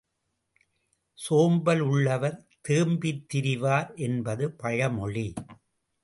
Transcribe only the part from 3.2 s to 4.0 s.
திரிவார்